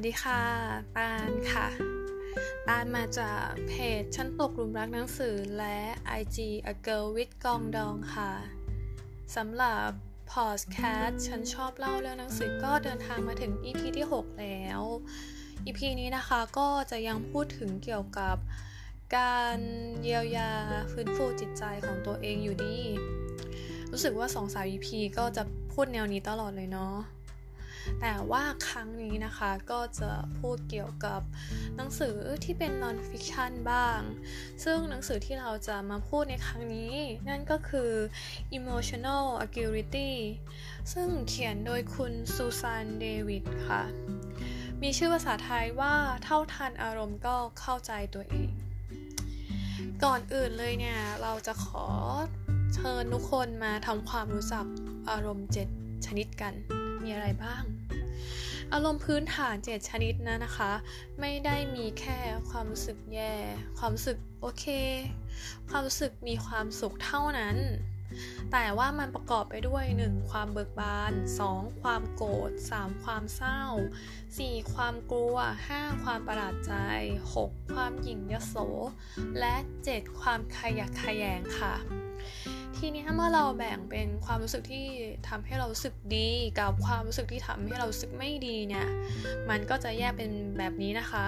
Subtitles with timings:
[0.00, 0.42] วัสดีค่ะ
[0.96, 1.66] ปานค่ะ
[2.66, 5.78] ปานมาจากเพจฉันตกหลุมรักหนังสือและ
[6.20, 6.38] IG
[6.72, 8.32] A Girl with กองดองค่ะ
[9.36, 9.88] สำหรับ
[10.32, 14.80] podcast ฉันชอบเล่าเรื่องหนังสือก็เดินทางมาถึง EP ที่ 6 แล้ว
[15.66, 18.36] EP นี้นะคะก็จะยังพูดถึงเกี่ยวกับ
[19.16, 19.58] การ
[20.02, 20.50] เยียวยา
[20.92, 22.78] ฟื้นฟูจิตใจของตัวเองอยู่ดี
[23.92, 24.88] รู้สึกว่าสองสาม EP
[25.18, 26.96] ก็จะพูดแนวนี้ตลอดเลยเนาะ
[28.00, 31.20] แต่ว่าครั้งนี้นะคะก็จะพูดเกี่ยวกับ
[31.76, 34.00] หนังสือที่เป็น non fiction บ้าง
[34.64, 36.94] ซึ่งหนังสือที่เราจะมาพูดในครั้งนี้
[37.28, 37.90] นั่นก็คือ
[38.58, 40.10] emotional agility
[40.92, 43.82] ซึ่งเขียนโดยคุณซูซานเดวิดค่ะ
[44.82, 45.94] มีชื่อภาษาไทยว่า
[46.24, 48.50] เท่าทันอารมณ์ก็เข้าใจตัวเอง
[50.04, 51.86] ก่อนอื่นเลยเนี่ย เราจะขอ
[52.74, 54.66] เชิญทุกคนมาทำความรู้จัก
[55.10, 56.54] อารมณ์ 7 ชนิดกัน
[57.04, 57.62] มีอะไรบ้าง
[58.72, 60.72] อารมณ์พื้นฐาน7ชนิดนะนะคะ
[61.20, 62.18] ไม่ได้มีแค่
[62.50, 63.34] ความรู้สึกแย่
[63.78, 64.66] ความรู้สึกโอเค
[65.70, 67.56] ความรู้สึกมีความสุขเท่านั้น
[68.52, 70.30] แต่ว่ามันประกอบไปด้วย 1.
[70.30, 71.12] ความเบิกบาน
[71.46, 71.82] 2.
[71.82, 73.04] ความโกรธ 3.
[73.04, 73.62] ความเศร้า
[74.18, 74.74] 4.
[74.74, 75.36] ความกลัว
[75.70, 76.02] 5.
[76.02, 76.74] ความประหลาดใจ
[77.34, 77.74] 6.
[77.74, 78.56] ความหยิ่งยโส
[79.38, 79.56] และ
[79.88, 80.20] 7.
[80.20, 81.74] ความขยักขยงค่ะ
[82.82, 84.86] ทีนี้เมื่อเราแบ่งเป็นความรู้สึกที่
[85.28, 88.88] ทำให้เรารู้สึกดีกับความรู้สึกที่ทำให้เรารู้สึกไม่ดีเนี่ย
[89.50, 91.26] มันก็จะแยกเป็นแบบนี้นะคะ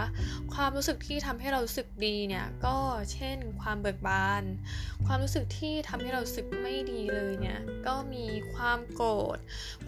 [0.55, 2.77] ความรู้สึกที่ทำให้เรารู้สึกดีเนี่ยก็
[3.13, 4.43] เช่น ความเบิกบาน
[5.07, 9.39] ความรู้สึกที่ทำให้เรารู้สึกไม่ดีเลยเนี่ยก็มีความโกรธ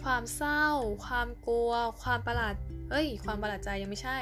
[0.03, 0.67] ความเศร้า
[1.05, 2.55] ความกลัว ความประหลาด
[2.91, 4.17] เอ้ย ความประหลาดใจยังไม่ใช่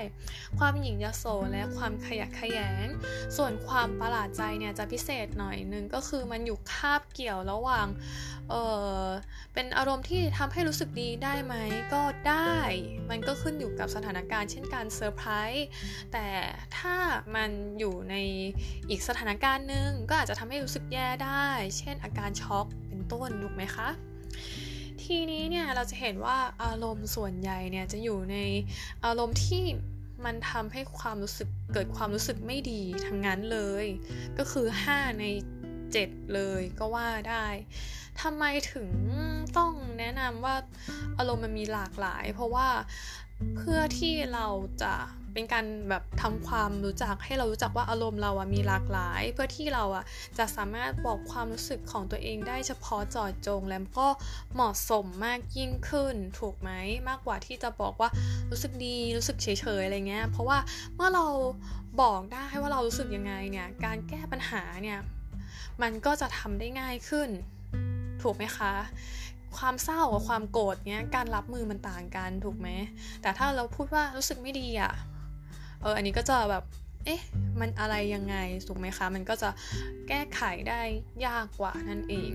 [0.59, 2.87] ความหยิ่งยโสและความขยักขยง
[3.37, 7.87] ส่วนความประหลาดใจเนี่ยจะพิเศษหน่อยนึงก็คือมันอยู่คาบเกี่ยวระหว่าง
[8.49, 8.53] เอ
[9.05, 9.07] อ
[9.53, 11.55] เป็นอารมณ์ที่ทำให้รู้สึกดีได้ไหม
[11.93, 12.57] ก็ได้
[13.09, 15.67] มันก็ขึ้นอยู่กับสถานการณ์เช่นการเซอร์ไพรส์
[16.13, 16.27] แต่
[16.77, 16.95] ถ้า
[17.35, 17.49] มัน
[17.79, 18.15] อยู่ใน
[18.89, 21.47] อีกสถานการณ์หนึ่งก็อาจจะทำให้รู้สึกแย่ได้
[21.77, 24.10] เช่นอาการช็อกเป็นต้นถูกไหมคะ
[25.03, 28.37] ทีนี้เนี่ยเราจะเห็นว่าอารมณ์ส่วนใหญ่เนี่ยจะอยู่ใน
[29.05, 29.63] อารมณ์ที่
[30.25, 33.85] มันทำให้ความรู้สึกเกิดความรู้สึกไม่ดีทั้งนั้นเลย
[34.37, 35.25] ก็คือ 5 ใน
[35.79, 37.45] 7 เลยก็ว่าได้
[38.21, 38.87] ทำไมถึง
[39.57, 40.55] ต้องแนะนำว่า
[41.17, 42.67] อารมณ์มันมีหลากหลาย เพราะว่า
[43.55, 44.47] เพื่อที่เรา
[44.83, 44.93] จะ
[45.33, 50.03] เป็นการแบบทำความรู้จักให้เรารู้จักว่าอารมณ์เราอะมีหลากหลาย เพื่อที่เราอะ
[50.37, 54.07] จะสามารถบอกความรู้สึกของตัวเองได้เฉพาะจาะจง และก็
[54.53, 56.71] เหมาะสมมากยิ่งขึ้นถูกไหม
[57.09, 58.09] มากกว่าที่จะบอกว่า
[58.51, 59.47] รู้สึกดีรู้สึกเฉ
[59.79, 60.57] ยๆอะไรเงี้ยเพราะว่า
[60.95, 61.25] เมื่อเรา
[62.01, 64.99] บอกได้ว่าเรารู้สึกยังไงเนี่ยการแก้ปัญหาเนี่ย
[65.81, 67.29] มันก็จะทำได้ง่ายขึ้น
[68.21, 68.73] ถูกไหมคะ
[69.57, 72.69] ความเศร้ากับความโกรธเนี้ยการรับมือมันต่างกันถูกไหม
[73.21, 74.91] แต่ถ้าเราพูดว่ารู้สึกไม่ดีอะ่ะ
[75.81, 76.63] เอออันนี้ก็จะแบบ
[77.05, 77.21] เอ๊ะ
[77.59, 78.35] มันอะไรยังไง
[78.67, 79.49] ถูกไหมคะ มันก็จะ
[80.07, 80.81] แก้ไขได้
[81.25, 82.31] ยากกว่านั่นเอง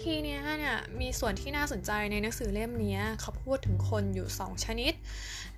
[0.00, 4.92] ทีเนี้ยเนี่ยมีส่วนที่น่าสนใจในหนังสือเล่มนี้เขาพูดถึงคนอยู่ 2 ชนิด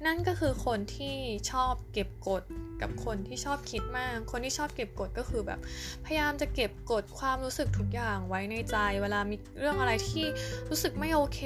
[0.06, 1.16] นั่นก็คือคนที่
[1.50, 2.42] ชอบเก็บกด
[2.82, 5.60] กับคนที่ชอบคิดมาก คนที่ชอบเก็บกดก็คือแบบ
[6.04, 10.26] พยายามจะเก็บกดความรู้สึกทุกอย่างไว้ในใจ เวลามีเรื่องอะไรที่
[10.70, 11.40] รู้สึกไม่โอเค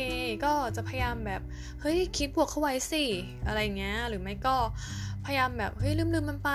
[0.44, 1.42] ก็จะพยายามแบบ
[1.80, 3.04] เฮ้ยคิดบวกเข้าไว้สิ
[3.46, 4.56] อะไรเงี้ยหรือไม่ก็
[5.24, 6.50] พยายามแบบเฮ้ยลืมลืมมันไป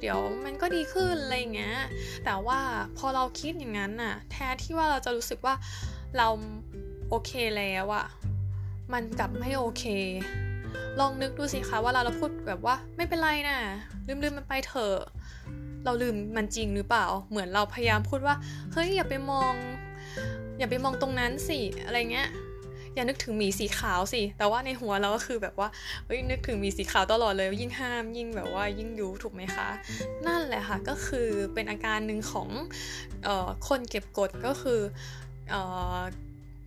[0.00, 1.76] เดี๋ยวมันก็ดีขึ้นอะไรเงี้ย
[2.24, 2.60] แต่ว่า
[2.98, 5.54] พอเราคิดอย่างนั้นน่ะ แทนที่ว่าเราจะรู้สึกว่า
[6.16, 6.28] เรา
[7.08, 8.06] โอเคแล้วอะ
[8.92, 9.84] มันกลับไม่โอเค
[11.00, 13.58] ลองนึกดูสิคะว่าเราเราพูดแบบว่าไม่เป็นไรนะ
[14.06, 14.98] ลืมลืมมันไปเถอะ
[15.84, 18.34] เราลืมมันจริงหรือเปล่า เหมือนเราพยายามพูดว่า
[18.72, 19.52] เฮ้ยอย่าไปมอง
[20.58, 22.28] อย่าไปมองตรงนั้นสิ อะไรเงี้ย
[22.94, 25.68] อย่านึกถึงหมีสีขาวสิ แต่ว่าในหัวเราก็คือแบบว่า
[26.06, 29.68] เฮ้ยนึกถึงหมีสีขาวตลอดเลย ยิ่งห้ามยิ่งแบบว่ายิ่งยุถูกไหมคะ
[30.26, 32.48] นั่นแหละค่ะก็คือเป็นอาการหนึ่งของ
[33.26, 34.80] ออคนเก็บกดก็คือ
[35.52, 35.54] อ
[35.98, 36.00] อ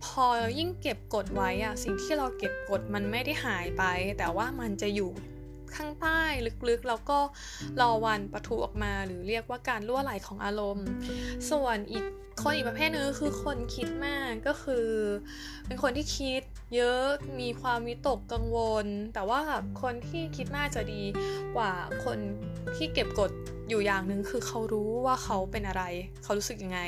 [0.04, 0.26] พอ
[0.58, 3.84] ยิ่งเก็บกดไว้อะสิ่งที่เราเก็บกดมันไม่ได้หายไป
[4.18, 5.10] แต่ว่ามันจะอยู่
[5.76, 6.20] ข้างใต้
[6.68, 7.18] ลึกๆ แล้วก็
[7.80, 10.86] รอวันประทุออกมา หรือเรียกว่าการล่วไหลของอารมณ์
[11.50, 12.04] ส่วนอีก
[12.42, 14.86] คนอีกประเภทนึงคือคนคิดมากก็คือ
[15.66, 16.42] เป็นคนที่คิด
[16.76, 17.04] เยอะ
[17.40, 19.40] มีความวิตกกังวล แต่ว่า
[19.82, 21.02] คนที่คิดมากจะดี
[21.56, 21.72] กว่า
[22.04, 22.18] คน
[22.76, 23.30] ที่เก็บกด
[23.68, 25.82] อยู่อย่างหนึ่งคือเขารู้ว่าเขาเป็นอะไร
[26.22, 26.80] เขารู้สึกยังไง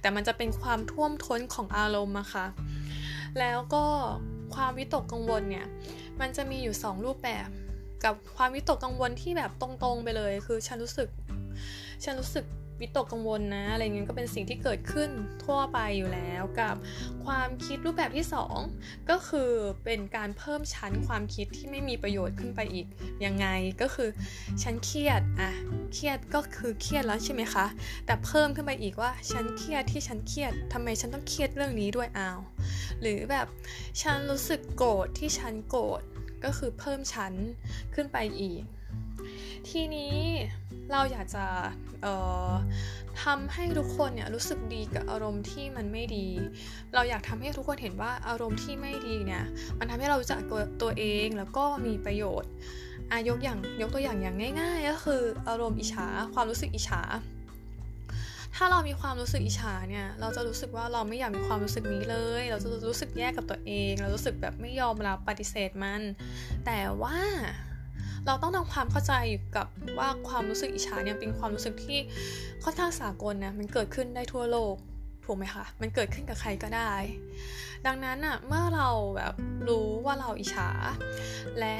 [0.00, 2.46] แต่มันจะเป็นความท่วมท้นของอารมณ์อะค่ะ
[3.38, 3.84] แล้วก็
[4.54, 5.66] ความวิตกกังวลเนี่ย
[6.20, 7.48] มันจะมีอยู่ 2 รูปแบบ
[8.04, 11.08] กับความวิตกกังวลที่แบบตรงๆไปเลย คือฉันรู้สึก
[12.04, 12.44] ฉันรู้สึก
[12.82, 15.10] วิตกกังวลนะอะไรเงี้ยก็เป็นสิ่งที่เกิดขึ้น
[15.44, 16.74] ทั่วไปอยู่แล้วกับ
[17.24, 18.26] ความคิดรูปแบบที่
[18.66, 19.50] 2 ก็คือ
[19.84, 22.86] เป็นการเพิ่มชั้นความคิดที่ไม่มีประโยชน์ขึ้นไปอีก
[23.24, 23.46] ยังไง
[23.80, 24.08] ก็คือ
[24.62, 25.50] ฉันเครียดอะ
[25.94, 27.66] เครียดก็คือเครียดแล้วใช่ไหมคะ
[28.06, 32.40] แต่เพิ่มขึ้นไปอีกว่าฉันเครียดที่ฉันเครียดทำไมฉันต้องเครียดเรื่องนี้ด้วยอ้าว
[33.00, 33.46] หรือแบบ
[34.02, 36.02] ฉันรู้สึกโกรธที่ฉันโกรธ
[36.44, 37.32] ก็คือเพิ่มชั้น
[37.94, 38.62] ขึ้นไปอีก
[39.68, 40.14] ทีนี้
[40.92, 41.44] เราอยากจะ
[43.24, 46.28] ทำให้ทุกคนเนี่ยรู้สึกดีกับอารมณ์ที่มันไม่ดี
[46.94, 49.44] เราอยากทำให้ทุกคนเห็นว่าอารมณ์ที่ไม่ดีเนี่ย
[49.78, 50.40] มันทำให้เรารู้จัก
[50.82, 52.50] ตัวเองแล้วก็มีประโยชน์
[53.12, 57.02] อายกอย่างยกตัวอย่างอย่างง่าย ๆ ก็คืออารมณ์อิจฉาความรู้สึกอิจฉา
[58.60, 66.02] ถ้าเรามีความรู้สึกอิจฉาเนี่ย เราจะรู้สึกว่าเราไม่อยากมีความรู้สึกนี้เลย เราจะรู้สึกแย่กับตัวเอง เรารู้สึกแบบไม่ยอมรับปฏิเสธมัน
[66.66, 67.18] แต่ว่า
[68.26, 69.14] เราต้องทำความเข้าใจ
[69.56, 69.66] กับ
[69.98, 71.98] ว่าความรู้สึกอิจฉาเนี่ยเป็นความรู้สึกที่
[72.64, 74.74] ค่อนข้างสากลนะ มันเกิดขึ้นได้ทั่วโลก
[75.24, 76.92] ถูกไหมคะ มันเกิดขึ้นกับใครก็ได้
[77.86, 79.34] ดังนั้นอะเมื่อเราแบบ
[79.68, 80.68] รู้ว่าเราอิจฉา
[81.60, 81.78] และ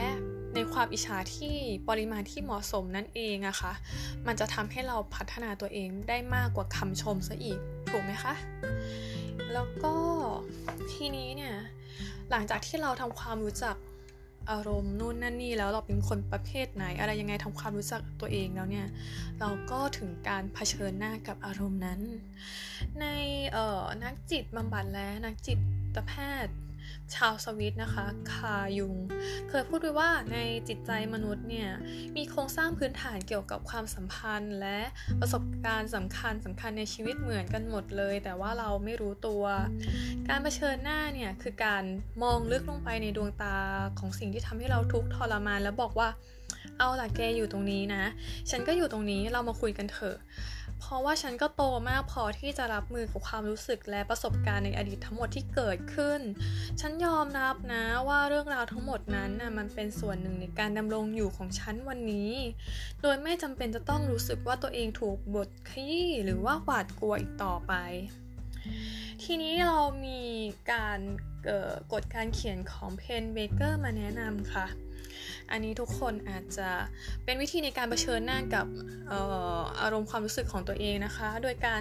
[0.55, 1.56] ในความอิจฉาที่
[1.89, 3.73] ปริมาณที่เหมาะสมนั่นเองอะคะ่ะ
[4.27, 7.59] มันจะทำให้เราพัฒนาตัวเองได้มากกว่าคำชมซะอีก
[7.91, 8.35] ถูกไหมคะ
[9.53, 9.95] แล้วก็
[10.93, 11.55] ทีนี้เนี่ย
[12.31, 13.77] หลังจากที่เราทำความรู้จัก
[14.50, 18.87] อารมณ์นู่นนั่นนี่แล้วเราเป็นคนประเภทไหน อะไรยังไงทำความรู้จักตัวเองแล้วเนี่ย
[19.41, 22.00] เราก็ถึงการเผชิญหน้ากับอารมณ์นั้น
[23.00, 23.06] ใน
[23.56, 25.59] ออนักจิตบำบัดและนักจิต
[26.06, 26.12] แพ
[26.45, 26.55] ทย์
[27.14, 28.96] ชาวสวิตนะคะคายุง
[29.49, 30.38] เคยพูดไว้ว่าใน
[30.69, 31.70] จิตใจมนุษย์เนี่ย
[32.16, 34.81] มีโครงสร้างพื้นฐานเกี่ยวกับความสัมพันธ์ และ
[35.20, 39.44] ประสบการณ์สำคัญสำคัญในชีวิตเหมือนกันหมดเลย แต่ว่าเราไม่รู้ตัว
[40.28, 41.84] การเผชิญหน้าเนี่ยคือการ
[42.22, 43.56] มองลึกลงไปในดวงตา
[43.99, 46.08] ของสิ่งที่ทำให้เราทุกข์ทรมาน แล้วบอกว่า
[46.78, 48.04] เอาล่ะแกอยู่ตรงนี้นะ
[48.50, 50.16] ฉันก็อยู่ตรงนี้เรามาคุยกันเถอะ
[50.80, 56.20] เพราะว่าฉันก็โตมากพอที่จะรับมือกับความรู้สึกและประสบการณ์ในอดีตทั้งหมดที่เกิดขึ้น
[56.80, 62.32] ฉันยอมรับนะว่าเรื่องราวทั้งหมดนั้นน่ะมันเป็นส่วนหนึ่งในการดำรงอยู่ของฉันวันนี้
[63.02, 67.75] โดยไม่จำเป็นจะต้องรู้สึกว่าตัวเองถูกบทขยี้หรือว่าหวาดกลัวอีกต่อไป
[69.22, 70.22] ทีนี้เรามี
[70.72, 70.98] การ
[71.93, 74.67] กฎการเขียนของเพนเบเกอร์มาแนะนำค่ะ
[75.50, 76.71] อันนี้ทุกคนอาจจะ
[77.25, 78.67] เป็นวิธีในการเผชิญหน้ากับ
[79.11, 79.12] อ
[79.59, 81.81] ออารมณ์ความรู้สึกของตัวเองนะคะ โดยการ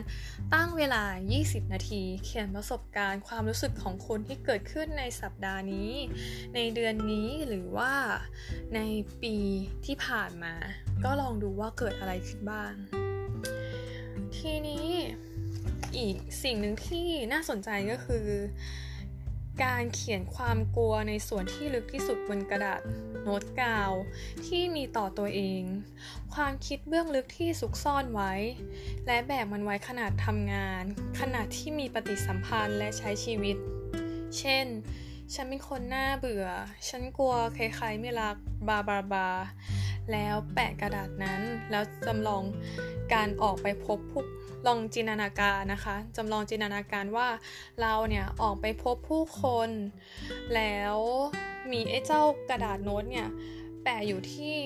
[0.53, 1.03] ตั้งเวลา
[1.37, 5.91] 20 นาที เขียนประสบการณ์ความรู้สึกของคุณที่เกิดขึ้นในสัปดาห์นี้
[6.55, 7.93] ในเดือนนี้หรือว่า
[8.75, 8.79] ใน
[9.23, 9.35] ปี
[9.85, 10.53] ที่ผ่านมา
[11.03, 12.73] ก็ลองดูว่าเกิดอะไรขึ้นบ้าง
[14.37, 14.87] ทีนี้
[15.97, 18.27] อีกสิ่งหนึ่งที่น่าสนใจก็คือ
[19.63, 22.81] การเขียนความกลัวในส่วนที่ลึกที่สุดบนกระดาษ
[23.23, 23.91] โน้ตกาว
[24.45, 25.61] ที่มีต่อตัวเอง
[26.33, 28.33] ความคิดเบื้องลึกที่ซุกซ่อนไว้
[29.07, 30.83] และแบกมันไว้ขนาดทำงาน
[31.19, 33.57] ขนาดที่มีปฏิสัมพันธ์และใช้ชีวิต
[34.37, 34.67] เช่น
[35.33, 36.47] ฉันเป็นคนน้าเบื่อ
[36.89, 38.35] ฉันกลัวใครๆไม่รัก
[38.67, 39.29] บาบาบา
[40.13, 42.43] แล้วแปะกระดาษนั้น แล้วจำลอง
[43.13, 44.23] การออกไปพบผู้
[44.67, 47.27] ลองจินตนาการนะคะจำลองจินตนาการว่า
[47.81, 49.69] เราเนี่ยออกไปพบผู้คน
[50.55, 50.97] แล้ว
[51.71, 53.27] มีไอ้เจ้ากระดาษโน้ตเนี่ย
[53.83, 54.57] แปะอยู่ที่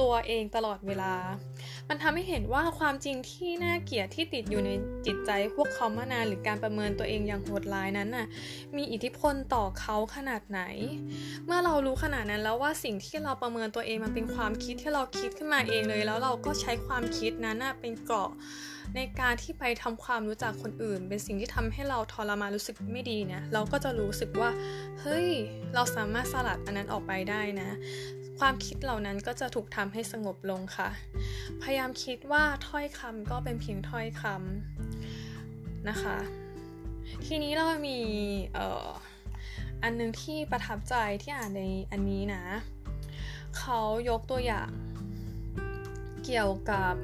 [0.00, 1.14] ตัวเองตลอดเวลา
[1.88, 4.70] มันทำให้เห็นว่าความจริงที่น่าเกลียดที่ติดอยู่ใน
[5.06, 8.26] จิตใจพวกเขามานานหรือการประเมินตัวเองอย่างโหดร้ายนั้นน่ะ
[8.76, 10.60] มีอิทธิพลต่อเขาขนาดไหน
[11.46, 18.30] เมื่อเรารู้ขนาดนั้นแล้วว่าสิ่งที่เราประเมินตัวเองมันเป็นความคิดที่เราคิดขึ้นมาเองเลย แล้วเราก็ใช้ความคิดนั้นน่ะเป็นเกราะ
[18.96, 24.50] ในการที่ไปทำความรู้จักคนอื่น เป็นสิ่งที่ทำให้เราทรมานรู้สึกไม่ดีเนี่ยเราก็จะรู้สึกว่า
[25.00, 25.28] เฮ้ย
[25.74, 27.70] เราสามารถสลัดอันนั้นออกไปได้นะ
[28.38, 30.88] ความคิดเหล่านั้นก็จะถูกทำให้สงบลงค่ะ
[31.62, 36.16] พยายามคิดว่าถ้อยคำก็เป็นเพียงถ้อยคำนะคะ
[37.26, 37.98] ทีนี้เรามี
[38.56, 38.88] ออ
[39.82, 41.62] อันนึงที่ประทับใจที่อ่านใน
[41.92, 42.44] อันนี้นะ
[43.58, 43.78] เขา
[44.08, 44.70] ยกตัวอย่าง
[46.24, 46.94] เกี่ยวกับ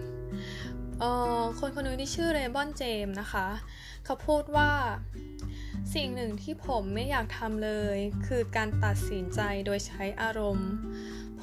[1.58, 3.46] คนคนนึงที่ชื่อเรบอนเจมนะคะ
[4.04, 4.70] เขาพูดว่า
[5.94, 10.70] สิ่งหนึ่งที่ผมไม่อยากทำเลย คือการตัดสินใจโดยใช้อารมณ์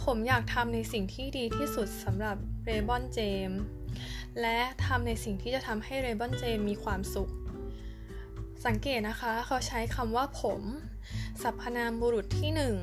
[0.03, 3.19] ผมอยากทำในสิ่งที่ดีที่สุดสำหรับเรบอนเจ
[3.49, 3.51] ม
[4.41, 7.31] และทำในสิ่งที่จะทำให้เรบอนเจมมีความสุข
[8.65, 10.61] สังเกตนะคะ เขาใช้คำว่าผม
[11.41, 12.75] สรรพนามบุรุษที่หนึ่ง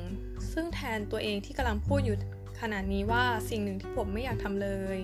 [0.51, 2.17] ซึ่งแทนตัวเองที่กำลังพูดอยู่
[2.61, 4.99] ขณะนี้ว่าสิ่งหนึ่งที่ผมไม่อยากทำเลย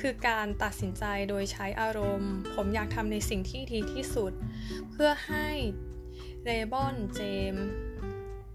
[0.00, 4.32] คือการตัดสินใจโดยใช้อารมณ์ ผมอยากทำในสิ่งที่ดีที่สุด
[4.90, 5.48] เพื่อให้
[6.44, 7.20] เรบอนเจ
[7.52, 7.54] ม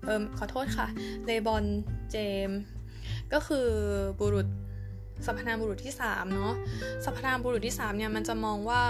[0.05, 0.87] เอิมขอโทษค่ะ
[1.25, 1.63] เรบอน
[2.11, 2.49] เจม
[3.33, 3.67] ก็คือ
[4.19, 4.47] บุรุษ
[5.25, 6.53] สรรพนามบุรุษที่3เนาะ
[7.03, 8.83] สรรพนามบุรุษที่3เนี่ยมันจะมองว่า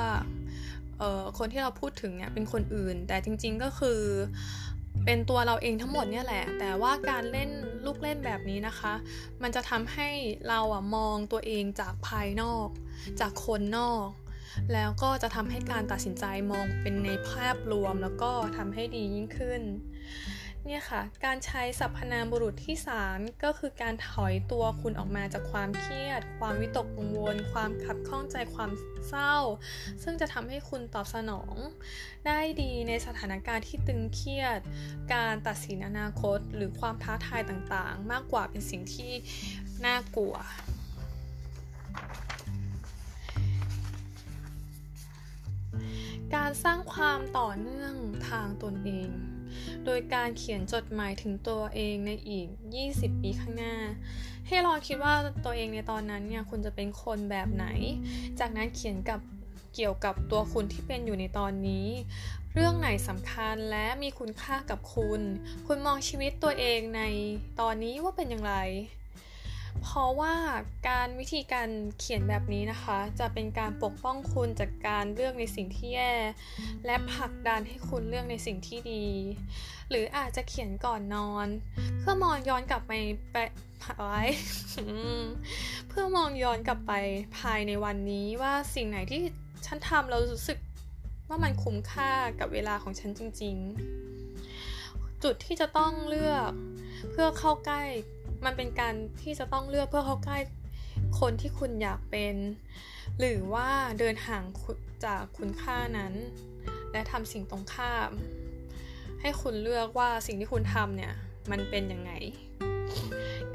[1.37, 3.99] คนที่เราพูดถึงเนี่ยเป็นคนอื่น แต่จริงๆก็คือ
[5.05, 7.49] เป็นตัวเราเองทั้งหมดเนี่ยแหละ แต่ว่าการเล่น
[7.85, 8.93] ลูกเล่นแบบนี้นะคะ
[9.41, 10.09] มันจะทำให้
[10.49, 12.67] เราอะมองตัวเองจากภายนอก
[13.19, 14.07] จากคนนอก
[14.73, 19.61] แล้วก็จะทำให้การตัดสินใจมองเป็นในภาพรวมแล้วก็ทำให้ดียิ่งขึ้น
[20.67, 22.77] เนี่ยค่ะ การใช้สรรพนามบุรุษที่
[23.09, 28.71] 3 ก็คือการถอยตัวคุณออกมาจากความเครียด ความวิตกกังวล ความขับข้องใจความ
[29.07, 29.35] เศร้า
[30.03, 31.55] ซึ่งจะทำให้คุณตอบสนอง
[32.27, 34.59] ได้ดีในสถานการณ์ที่ตึงเครียด
[35.13, 39.13] การตัดสินอนาคต หรือความท้าทายต่างๆ มากกว่าเป็นสิ่งที่
[39.85, 40.35] น่ากลัว
[46.35, 47.93] การสร้างความต่อเนื่อง
[48.29, 49.11] ทางตนเอง
[49.85, 52.47] โดยการเขียนจดหมายถึงตัวเองในอีก
[52.85, 53.75] 20 ปีข้างหน้า
[54.47, 55.13] ให้ลองคิดว่า
[55.45, 57.65] ตัวเองในตอนนั้นเนี่ยคุณจะเป็นคนแบบไหน
[58.39, 59.19] จากนั้นเขียนกับ
[59.75, 61.87] เกี่ยวกับตัวคุณที่เป็นอยู่ในตอนนี้
[62.53, 65.21] เรื่องไหนสำคัญและมีคุณค่ากับคุณ
[65.67, 67.01] คุณมองชีวิตตัวเองใน
[67.59, 68.55] ตอนนี้ว่าเป็นอย่างไร
[69.81, 70.35] เพราะว่า
[70.89, 76.13] การวิธีการเขียนแบบนี้นะคะ จะเป็นการปกป้องคุณจากการเลือกในสิ่งที่แย่
[76.85, 79.05] และผลักดันให้คุณเลือกในสิ่งที่ดี
[79.89, 81.47] หรืออาจจะเขียนก่อนนอน
[81.99, 82.93] เพื่อมองย้อนกลับไป
[83.31, 83.37] ไป
[84.01, 84.21] ไว้
[85.87, 86.93] เพื่อมองย้อนกลับไป
[87.39, 89.21] ภายในวันนี้ว่าสิ่งไหนที่
[89.65, 90.57] ฉันทำเรารู้สึก
[91.29, 93.55] ว่ามันคุ้มค่ากับเวลาของฉันจริง
[94.41, 96.51] ๆ จุดที่จะต้องเลือก
[97.11, 97.81] เพื่อเข้าใกล้
[98.45, 100.37] มันเป็นการที่จะต้องเลือกเพื่อเข้าใกล้
[101.19, 102.35] คนที่คุณอยากเป็น
[103.19, 104.43] หรือว่าเดินห่าง
[105.05, 106.13] จากคุณค่านั้น
[106.91, 108.11] และทำสิ่งตรงข้าม
[109.21, 111.13] ให้คุณเลือกว่าสิ่งที่คุณทำเนี่ย
[111.51, 112.11] มันเป็นยังไง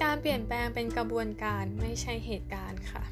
[0.02, 3.02] การเปลี่ยนแปลงเป็นกระบวนการไม่ใช่เหตุการณ์ค่ะ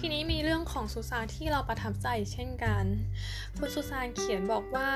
[0.00, 2.84] ทีนี้มีเรื่องของสุสานที่เราประทับใจเช่นกัน
[3.58, 4.90] คุณสุสานเขียนบอกว่า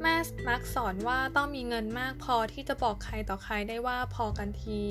[0.00, 0.16] แม่
[0.48, 4.82] มักสอนว่าต้องมีเงินมากพอที่จะบอกใครต่อใครได้ว่าพอกันที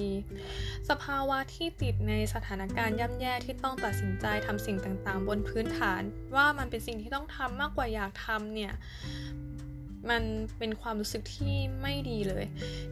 [0.90, 6.02] สภาวะที่ติดในสถานการณ์ย่ำแย่ที่ต้องตัดสินใจทำสิ่งต่างๆ บนพื้นฐาน
[6.36, 8.74] ว่ามันเป็นสิ่งที่ต้องทำมากกว่าอยากทำเนี่ย
[10.10, 10.24] มัน
[10.58, 12.46] เป็นความรู้สึกที่ไม่ดีเลย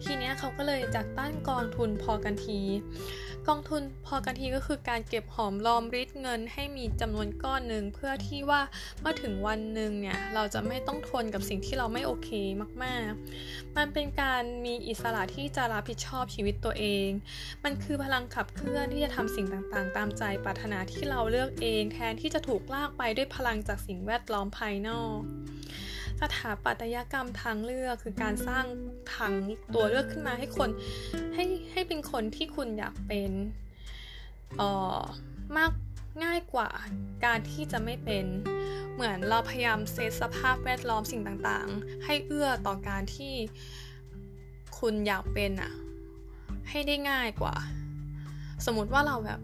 [0.04, 2.60] ทีนี้เขาก็เลยจัดตั้งกองทุนพอกันที
[3.48, 8.62] กองทุนพอกันทีก็คือการเก็บหอมรอมริดเงินให้มีจำนวนก้อนหนึ่งเพื่อที่ว่า
[9.02, 12.30] เมื่อถึงวันหนึ่งเนี่ยเราจะไม่ต้องทนกับสิ่งที่เราไม่โอเค
[12.84, 13.12] มาก
[13.44, 17.10] ๆ มันเป็นการมีอิสระที่จะรับผิดชอบชีวิตตัวเอง
[17.64, 25.20] มันคือพลังขับเคลื่อนที่จะทำสิ่งต่างๆ ตามใจปรารถนาที่เราเลือกเอง แทนที่จะถูกลากไปด้วยพลังจากสิ่งแวดล้อมภายนอก
[26.22, 28.66] สถาปัตยกรรมทางเลือกคือการสร้าง
[29.16, 29.34] ทาง
[29.74, 30.70] ตัวเลือกขึ้นมาให้คน
[31.34, 33.32] ให้ให้เป็นคนที่คุณอยากเป็น
[34.58, 35.00] เอ่อ
[35.58, 35.72] มาก
[36.24, 36.70] ง่ายกว่า
[37.26, 38.26] การที่จะไม่เป็น
[38.94, 43.34] เหมือนเราพยายามเซตสภาพแวดล้อมสิ่งต่างๆ ให้เอื้อต่อการที่
[44.80, 45.72] คุณอยากเป็นอะ
[46.70, 47.56] ให้ได้ง่ายกว่า
[48.66, 49.40] สมมติว่าเราแบบ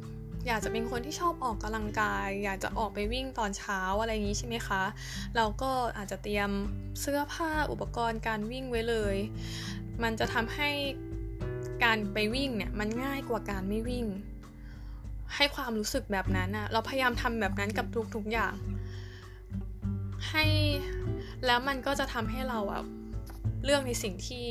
[0.48, 4.84] อยากจะเป็นคนที่ชอบออกกำลังกาย อยากจะออกไปวิ่งตอนเช้าอะไรอย่างนี้ใช่ไหมคะ
[5.36, 6.50] เราก็อาจจะเตรียม
[7.02, 9.16] เสื้อผ้าอุปกรณ์การวิ่งไว้เลย
[10.04, 10.70] มันจะทำให้
[11.84, 14.06] การไปวิ่งเนี่ยมันง่ายกว่าการไม่วิ่ง
[15.36, 17.86] ให้ความรู้สึกแบบนั้นอะเราพยายามทำแบบนั้นกับ
[18.16, 18.54] ทุกๆอย่าง
[20.30, 20.46] ให้
[21.46, 22.84] แล้วมันก็จะทำให้เราอะ
[23.64, 24.46] เลือกในสิ่งที่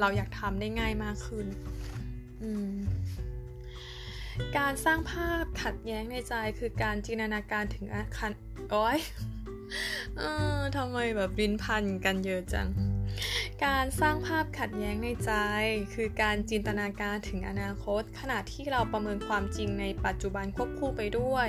[0.00, 1.46] เราอยากทำได้ง่ายมากขึ้น
[2.42, 2.72] อืม
[4.58, 8.30] การสร้างภาพขัดแย้งในใจคือการจินตนาการถึงอาคาร
[8.70, 8.98] โอ้ย
[10.16, 10.22] เอ
[10.56, 12.68] อทำไมแบบบินพันกันเยอะจัง
[13.64, 15.32] การสร้างภาพขัดแย้งในใจ
[15.94, 21.48] คือการจินตนาการถึงอนาคต ขณะที่เราประเมินความจริงในปัจจุบันควบคู่ไปด้วย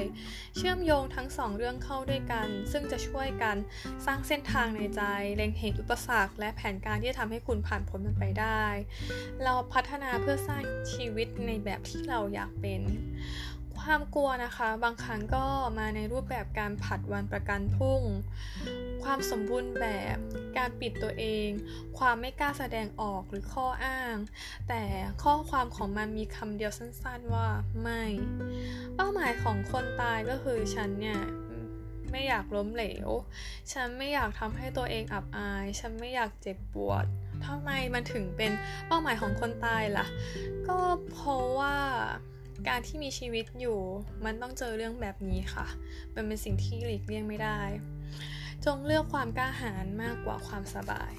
[0.56, 3.58] เชื่อมโยงทั้งสองเรื่องเข้าด้วยกัน ซึ่งจะช่วยกัน
[4.06, 5.02] สร้างเส้นทางในใจ
[5.36, 8.64] เล็งเห็นอุปสรรคและแผนการที่จะทำให้คุณผ่านพ้นมันไปได้
[9.44, 12.82] เราพัฒนาเพื่อสร้างชีวิตในแบบที่เราอยากเป็น
[13.88, 15.46] ความกลัวนะคะ บางครั้งก็
[15.80, 18.02] มาในรูปแบบการผัดวันประกันพรุ่ง
[19.04, 20.18] ความสมบูรณ์แบบ
[20.58, 21.50] การปิดตัวเอง
[21.98, 24.16] ความไม่กล้าแสดงออกหรือข้ออ้าง
[24.68, 24.84] แต่
[25.24, 27.48] ข้อความของมันมีคำเดียวสั้นๆว่า
[27.82, 28.04] ไม่
[28.96, 31.20] เป้าหมายของคนตายก็คือฉันเนี่ย
[32.12, 33.10] ไม่อยากล้มเหลว
[33.74, 37.06] ฉันไม่อยากทำให้ตัวเองอับอาย ฉันไม่อยากเจ็บปวด
[37.46, 38.52] ทำไมมันถึงเป็น
[38.88, 40.06] เป้าหมายของคนตายล่ะ
[40.68, 40.78] ก็
[41.12, 41.76] เพราะว่า
[42.68, 43.80] การที่มีชีวิตอยู่
[44.26, 45.68] มันต้องเจอเรื่องแบบนี้ค่ะ
[46.16, 47.62] มันเป็นสิ่งที่หลีกเลี่ยงไม่ได้
[48.66, 51.14] จงเลือกความกล้าหาญมากกว่าความสบาย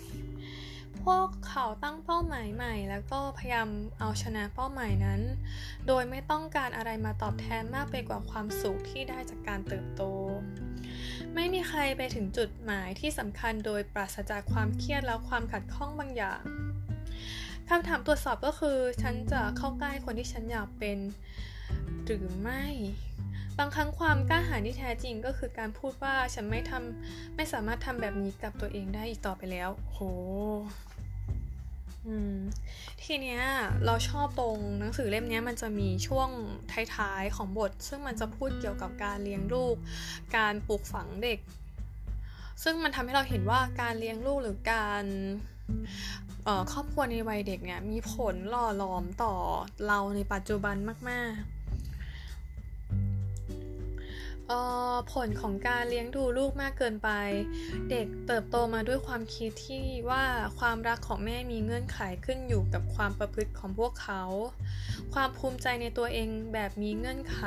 [1.05, 3.69] พวกเขาตั้งเป้าหมายใหม่ แล้วก็พยายาม
[3.99, 5.21] เอาชนะเป้าหมายนั้น
[5.87, 10.03] โดยไม่ต้องการอะไรมาตอบแทนมากไปกว่าความสุขที่ได้จากการเติบโต
[11.35, 16.43] ไม่มีใครไปถึงจุดหมายที่สำคัญโดยปราศจากความเครียดแล้วความขัดข้องบางอย่าง
[17.71, 20.99] คำถามตรวจสอบก็คือ ฉันจะเข้าใกล้คนที่ฉันอยากเป็น
[22.05, 22.65] หรือไม่
[23.59, 29.99] บางครั้งความกล้าหาญที่แท้จริงก็คือการพูดว่าฉันไม่ทำไม่สามารถทำแบบนี้กับตัวเองได้อีกต่อไปแล้ว โห
[33.03, 33.43] ทีเนี้ย
[33.87, 36.29] เราชอบตรงหนังสือเล่มนี้มันจะมีช่วง
[36.97, 39.77] ท้ายๆของบท ซึ่งมันจะพูดเกี่ยวกับการเลี้ยงลูก
[40.37, 41.39] การปลูกฝังเด็ก
[42.63, 45.05] ซึ่งมันทำให้เราเห็นว่าการเลี้ยงลูกหรือการ
[46.73, 49.35] ครอบครัวในวัยเด็กเนี่ยมีผลหล่อหลอมต่อ
[49.87, 50.77] เราในปัจจุบัน
[51.09, 51.49] มากๆ
[55.13, 57.11] ผลของการเลี้ยงดูลูกมากเกินไป
[57.91, 60.25] เด็กเติบโตมาด้วยความคิดที่ว่า
[60.59, 64.23] ความรักของแม่มีเงื่อนไขขึ้นอยู่กับความประพฤติของพวกเขา
[65.15, 67.41] ความภูมิใจในตัวเองแบบมีเงื่อนไข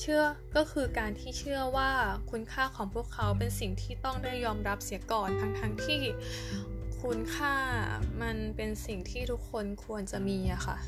[0.00, 0.22] เชื่อ
[0.56, 1.90] ก็คือการที่เชื่อว่า
[2.30, 6.00] คุณค่าของพวกเขาเป็นสิ่งที่ต้องได้ยอมรับเสียก่อนทั้งๆทที่
[7.02, 7.56] คุณค่า
[8.22, 10.78] มันเป็นสิ่งที่ทุกคนควรจะมีอะค่ะ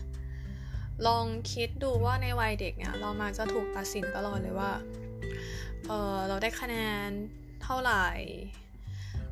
[1.07, 4.73] ลองคิดดูว่าในวัยเด็กเนี่ย เรามาจะถูกตัดสินตลอดเลยว่า
[5.87, 7.09] เออเราได้คะแนน
[7.63, 8.07] เท่าไหร่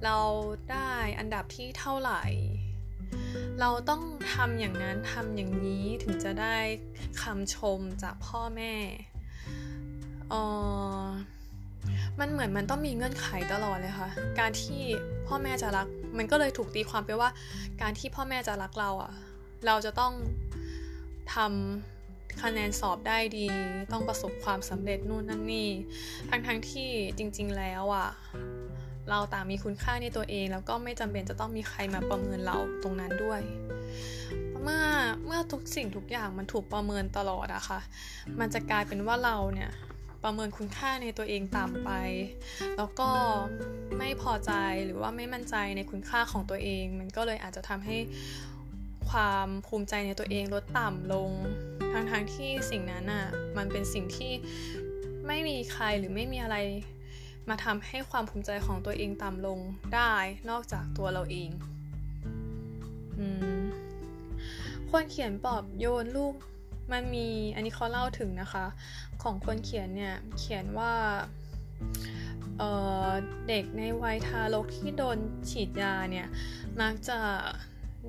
[0.04, 0.18] เรา
[0.70, 2.22] ได้อันดับที่เท่าไหร่
[3.60, 6.56] เราต้องทำอย่างนั้นทำอย่างนี้ถึงจะได้
[7.22, 8.74] คำชมจากพ่อแม่
[10.30, 10.34] เอ
[11.02, 11.04] อ
[12.18, 14.82] มันเหมือนมันต้องมีเงื่อนไขตลอดเลยค่ะ การที่
[15.26, 15.88] พ่อแม่จะรัก
[16.18, 17.30] มันก็เลยถูกตีความไปว่า
[17.82, 19.12] การที่พ่อแม่จะรักเราอะ่ะ
[19.66, 20.12] เราจะต้อง
[21.34, 23.46] ทำคะแนนสอบได้ดี
[23.92, 25.70] ต้องประสบความสำเร็จนู่นนั่นนี่
[26.30, 28.08] ทั้งทั้งที่จริง ๆ แล้วอะ่ะ
[29.10, 33.40] เราต่างมีคุณค่าในตัวเอง แล้วก็ไม่จำเป็นจะต้องมีใครมาประเมินเราตรงนั้นด้วย
[34.62, 34.84] เมื่อ
[35.26, 37.80] เมื่อทุกสิ่งทุกอย่างมันถูกประเมินตลอดอะคะ่ะ
[38.40, 39.70] มันจะกลายเป็นว่าเราเนี่ย
[40.24, 41.90] ประเมินคุณค่าในตัวเองต่ำไป
[42.76, 43.10] แล้วก็
[43.98, 44.52] ไม่พอใจ
[44.84, 47.96] หรือว่าไม่มั่นใจในคุณค่าของตัวเอง มันก็เลยอาจจะทำให้
[49.10, 51.30] ความภูมิใจในตัวเองลดต่ำลง
[51.92, 54.32] ทั้งๆทที่สิ่งนั้นอะมันเป็นสิ่งที่
[55.26, 56.56] ไม่มีใครหรือไม่มีอะไร
[57.48, 59.58] มาทำให้ความภูมิใจของตัวเองต่ำลง
[59.94, 60.14] ได้
[60.50, 61.50] นอกจากตัวเราเอง
[63.18, 63.20] อ
[64.90, 66.34] ควรเขียนปลอบโยนลูก
[66.92, 68.66] มันมีอันนี้เขาเล่าถึงนะคะ
[69.22, 70.92] ของคนเขียนเนี่ย เขียนว่า
[72.58, 75.18] เเด็กในวัยทารกที่โดน
[75.50, 76.26] ฉีดยาเนี่ย
[76.80, 77.18] มักจะ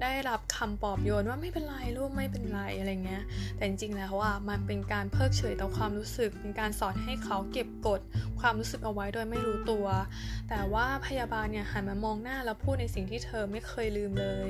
[0.01, 3.23] ได้รับคำปลอบโยนว่าไม่เป็นไรลูกไม่เป็นไรอะไรเงี้ย
[3.55, 8.01] แต่จริงๆแล้วอะมันเป็นการเพิกเฉยต่อความรู้สึก เป็นการสอนให้เขาเก็บกด
[8.39, 9.85] ความรู้สึกเอาไว้โดยไม่รู้ตัว
[10.49, 14.49] แต่ว่าพยาบาลเนี่ยหันมามองหน้าแล้วพูดในสิ่งที่เธอไม่เคยลืมเลย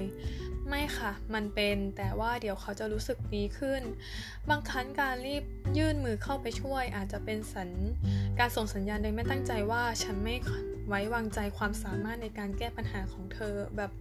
[0.70, 3.82] ไม่ค่ะ มันเป็นแต่ว่าเดี๋ยวเขาจะรู้สึกดีขึ้น
[4.50, 5.44] บางครั้งการรีบ
[5.78, 7.70] ยื่นมือเข้าไปช่วย อาจจะเป็นสัญ
[8.40, 10.36] การส่งสัญญาณโดยไม่ตั้งใจว่าฉันไม่
[10.88, 13.92] ไว้วางใจความสามารถในการแก้ปัญหาของเธอ แบบ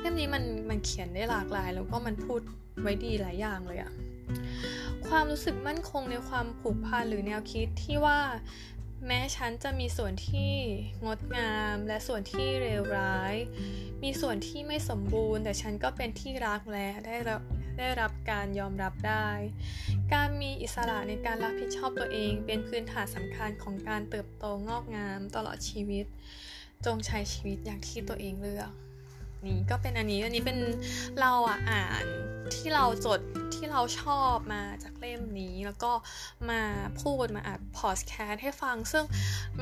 [0.00, 2.40] เล่มนี้มันมันเขียนได้หลากหลาย แล้วก็มันพูด
[2.82, 3.92] ไว้ดีหลายอย่างเลยอะ
[5.08, 8.18] ความรู้สึกมั่นคงในความผูกพันหรือแนวคิดที่ว่า
[9.06, 10.52] แม้ฉันจะมีส่วนที่
[11.06, 13.34] งดงามและส่วนที่เลวร้าย
[14.02, 17.42] มีส่วนที่ไม่สมบูรณ์ แต่ฉันก็เป็นที่รักและได้รับ
[17.78, 19.28] ได้รับการยอมรับได้
[20.14, 26.06] การมีอิสระในการรับผิดชอบตัวเองเป็นพื้นฐานสำคัญของการเติบโตงอกงามตลอดชีวิต
[26.86, 28.70] จงใช้ชีวิตอย่างที่ตัวเองเลือก
[29.46, 30.58] นี่ก็เป็นอันนี้อันนี้เป็น
[31.20, 32.04] เราอะอ่าน
[32.54, 33.20] ที่เราจด
[33.54, 35.92] ที่เราชอบมาจากเล่มนี้ แล้วก็
[36.50, 36.62] มา
[37.02, 39.04] พูดมาอัดพอดแคสต์ให้ฟัง ซึ่ง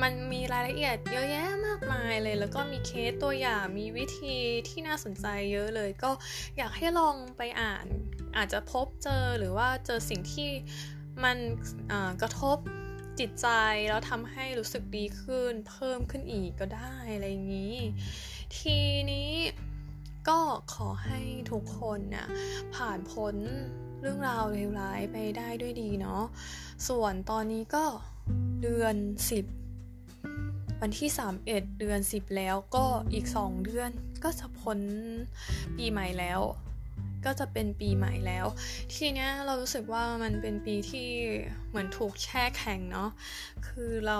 [0.01, 4.35] มันมีรายละเอียดเยอะแยะมากมายเลย แล้วก็มีเคสตัวอย่างมีวิธี
[4.69, 6.11] ที่น่าสนใจเยอะเลย ก็
[6.57, 7.85] อยากให้ลองไปอ่าน
[8.37, 10.49] อาจจะพบเจอหรือว่าเจอสิ่งที่
[11.23, 11.37] มัน
[12.21, 12.57] กระทบ
[13.19, 13.47] จิตใจ
[13.89, 17.75] แล้วทำให้รู้สึกดีขึ้น เพิ่มขึ้นอีกก็ได้อะไรอย่างนี้
[18.55, 18.79] ที
[19.11, 19.31] นี้
[20.29, 20.39] ก็
[20.73, 21.19] ขอให้
[21.51, 22.27] ทุกคนนะ่ะ
[22.75, 23.35] ผ่านพ้น
[24.01, 26.23] เรื่องราวเลวร้ายไปได้ด้วยดีเนาะ
[26.87, 27.85] ส่วนตอนนี้ก็
[28.61, 28.95] เดือน
[30.07, 31.09] 10 วันที่
[31.43, 33.89] 31 เดือน 10 แล้วก็อีก 2 เดือน
[34.23, 34.79] ก็จะพ้น
[35.77, 36.41] ปีใหม่แล้ว
[37.25, 38.45] ก็จะเป็นปีใหม่แล้ว
[38.93, 41.09] ทีเนี้ยเรารู้สึกว่ามันเป็นปีที่
[41.69, 43.09] เหมือนถูกแช่แข็งเนาะ
[43.67, 44.19] คือเรา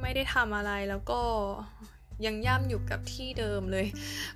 [0.00, 1.20] ไม่ได้ทำอะไรแล้วก็
[2.26, 3.86] ยังย่ำอยู่กับที่เดิมเลย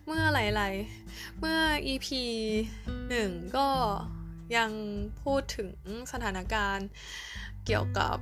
[0.06, 1.58] เมื่อหลายๆ เมื่อ
[1.92, 2.08] EP
[2.96, 3.68] 1 ก็
[4.56, 4.70] ยัง
[5.22, 5.70] พูดถึง
[6.12, 6.88] สถานการณ์
[7.66, 8.16] เกี่ยวกับ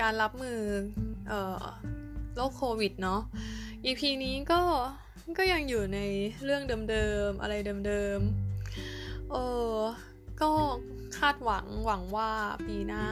[0.00, 0.60] การรับมือ
[1.30, 1.64] ออ
[2.34, 3.20] โรคโควิดเนาะ
[3.84, 4.62] EP นี้ก็
[5.38, 6.00] ก็ยังอยู่ใน
[6.44, 7.54] เรื่องเดิมๆ อะไร
[7.86, 9.34] เดิมๆ เอ
[9.74, 9.76] อ
[10.42, 10.50] ก็
[11.18, 12.30] คาดหวังหวังว่า
[12.66, 13.06] ปีหน้า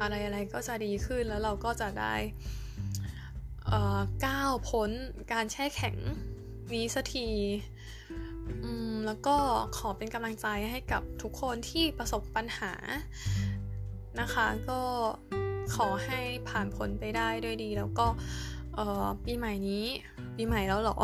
[0.00, 2.14] อะไรอะไรก็จะดีขึ้นแล้วเราก็จะได้
[4.26, 4.90] ก้าวพ้น
[5.32, 5.96] การแช่แข็ง
[6.74, 7.28] นี้สักที
[9.06, 9.36] แล้วก็
[9.76, 12.72] ขอเป็นกำลังใจให้กับทุกคนที่ประสบปัญหา
[14.20, 14.80] นะคะ ก็
[15.74, 18.06] ขอให้ผ่านพ้นไปได้ด้วยดี แล้วก็
[19.24, 19.86] ปีใหม่นี้
[20.36, 20.96] ปีใหม่แล้วหรอ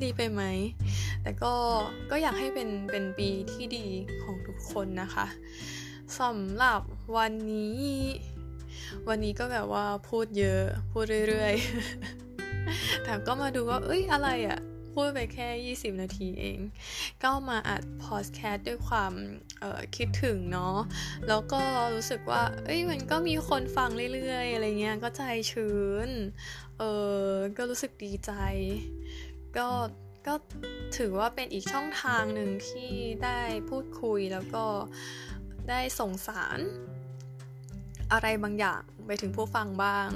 [0.00, 0.42] รีไปไหม
[1.22, 1.54] แต่ก็
[2.10, 3.86] ก็อยากให้เป็นเป็นปีที่ดี
[4.22, 5.26] ของทุกคนนะคะ
[6.20, 6.80] สำหรับ
[7.16, 7.78] วันนี้
[9.08, 14.60] วันนี้ก็แบบว่าพูดเยอะพูดเรื่อยๆ แต่ก็มาดูว่า เอ้ยอะไรอะ่ะ
[14.94, 16.58] พูดไปแค่ 20 นาทีเอง
[17.22, 19.12] ก็มาอัดพอดแคสต์ด้วยความ
[19.96, 20.76] คิดถึงเนาะ
[21.28, 21.62] แล้วก็
[21.94, 26.10] รู้สึกว่า เอ้ยมันก็มีคนฟังเรื่อยๆ อะไรเงี้ยก็ใจชื้น
[26.78, 26.82] เอ
[27.28, 28.32] อก็รู้สึกดีใจ
[29.56, 29.68] ก็
[30.26, 30.34] ก็
[30.96, 32.92] ถือว่าเป็นอีกช่องทางหนึ่งที่
[33.24, 34.64] ได้พูดคุยแล้วก็
[35.70, 36.58] ได้ส่งสาร
[38.12, 40.08] อะไรบางอย่างไปถึงผู้ฟังบ้าง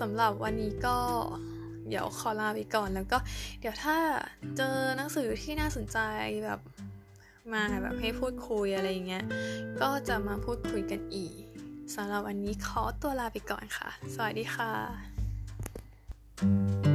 [0.00, 0.98] สำหรับวันนี้ก็
[1.88, 3.18] เดี๋ยวขอลาไปก่อนแล้วก็
[3.60, 3.96] เดี๋ยวถ้า
[4.56, 5.98] เจอหนังสือที่น่าสนใจ
[6.44, 6.60] แบบ
[7.52, 9.24] มาแบบให้พูดคุยอะไรอย่างเงี้ย
[9.80, 11.34] ก็จะมาพูดคุยกันอีก
[11.94, 16.87] สำหรับวันนี้ขอตัวลาไปก่อนค่ะ สวัสดีค่ะ